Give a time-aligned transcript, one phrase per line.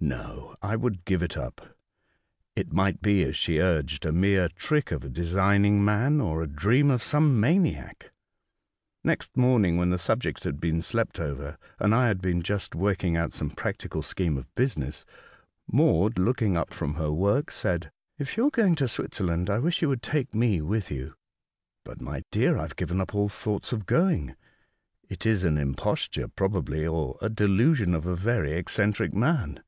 [0.00, 1.76] No, I would give it up.
[2.54, 6.46] It might be, as she urged, a mere trick of a designing man, or a
[6.46, 8.12] dream of some maniac.
[9.02, 13.16] Next morning, when the subject had been slept over, and I had just been working
[13.16, 15.04] out 198 A Voyage to Other Worlds, some practical sclieme of business,
[15.66, 17.90] Maud, looking up from her work, said:"
[18.20, 21.14] If you are going to Switzerland, I wish you would take me with you.""
[21.84, 24.36] But, my dear, I have given up all thoughts of going.
[25.08, 29.58] It is an imposture probably, or a delusion of a very eccentric man."